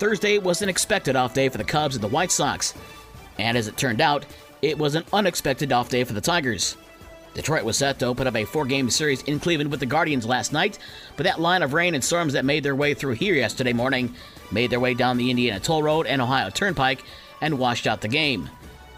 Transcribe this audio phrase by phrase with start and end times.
[0.00, 2.72] Thursday was an expected off day for the Cubs and the White Sox.
[3.38, 4.24] And as it turned out,
[4.62, 6.78] it was an unexpected off day for the Tigers.
[7.34, 10.24] Detroit was set to open up a four game series in Cleveland with the Guardians
[10.24, 10.78] last night,
[11.18, 14.14] but that line of rain and storms that made their way through here yesterday morning
[14.50, 17.04] made their way down the Indiana Toll Road and Ohio Turnpike
[17.42, 18.48] and washed out the game.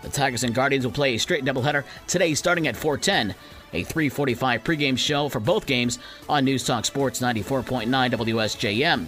[0.03, 3.34] The Tigers and Guardians will play a straight doubleheader today starting at 410,
[3.73, 5.98] a 345 pregame show for both games
[6.29, 9.07] on News Talk Sports 94.9 WSJM.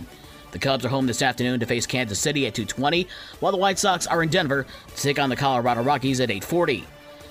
[0.55, 3.09] The Cubs are home this afternoon to face Kansas City at 2:20,
[3.41, 6.85] while the White Sox are in Denver to take on the Colorado Rockies at 8:40.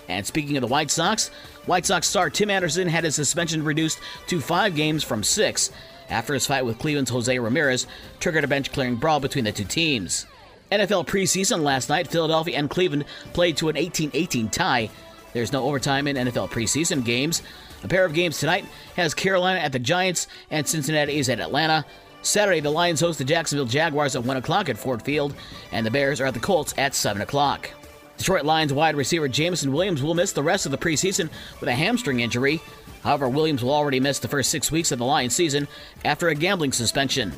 [0.09, 1.31] And speaking of the White Sox,
[1.65, 5.71] White Sox star Tim Anderson had his suspension reduced to five games from six
[6.09, 7.87] after his fight with Cleveland's Jose Ramirez
[8.19, 10.25] triggered a bench clearing brawl between the two teams.
[10.69, 14.89] NFL preseason last night, Philadelphia and Cleveland played to an 18 18 tie.
[15.31, 17.41] There's no overtime in NFL preseason games.
[17.85, 18.65] A pair of games tonight
[18.97, 21.85] has Carolina at the Giants and Cincinnati is at Atlanta.
[22.23, 25.35] Saturday, the Lions host the Jacksonville Jaguars at 1 o'clock at Ford Field,
[25.73, 27.69] and the Bears are at the Colts at 7 o'clock.
[28.17, 31.75] Detroit Lions wide receiver Jameson Williams will miss the rest of the preseason with a
[31.75, 32.61] hamstring injury.
[33.03, 35.67] However, Williams will already miss the first six weeks of the Lions season
[36.05, 37.33] after a gambling suspension.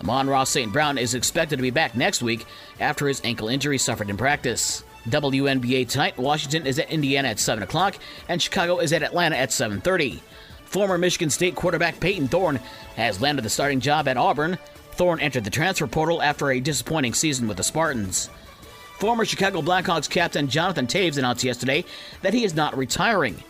[0.00, 0.72] Amon-Ra St.
[0.72, 2.46] Brown is expected to be back next week
[2.78, 4.84] after his ankle injury suffered in practice.
[5.08, 7.96] WNBA tonight, Washington is at Indiana at 7 o'clock,
[8.28, 10.20] and Chicago is at Atlanta at 7.30.
[10.68, 12.60] Former Michigan State quarterback Payton Thorne
[12.94, 14.58] has landed the starting job at Auburn.
[14.92, 18.28] Thorne entered the transfer portal after a disappointing season with the Spartans.
[18.98, 21.86] Former Chicago Blackhawks captain Jonathan Toews announced yesterday
[22.20, 23.42] that he is not retiring.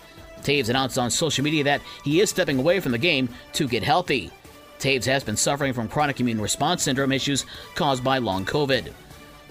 [0.43, 3.83] Toews announced on social media that he is stepping away from the game to get
[3.83, 4.31] healthy.
[4.79, 8.93] Toews has been suffering from chronic immune response syndrome issues caused by long COVID.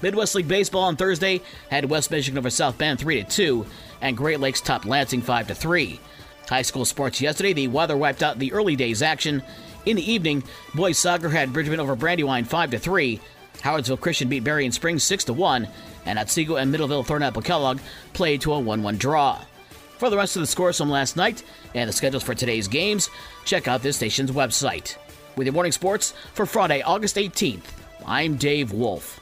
[0.02, 3.66] Midwest League Baseball on Thursday had West Michigan over South Bend 3 2,
[4.00, 6.00] and Great Lakes topped Lansing 5 3.
[6.48, 9.44] High school sports yesterday, the weather wiped out the early days action.
[9.86, 13.20] In the evening, boys soccer had Bridgman over Brandywine 5 to 3.
[13.58, 15.68] Howardsville Christian beat Berrien Springs 6 to 1,
[16.06, 17.80] and Otsego and Middleville Thornapple Kellogg
[18.14, 19.42] played to a 1 1 draw.
[19.98, 23.10] For the rest of the scores from last night and the schedules for today's games,
[23.46, 24.96] check out this station's website.
[25.36, 27.66] With your morning sports for Friday, August 18th,
[28.06, 29.20] I'm Dave Wolf.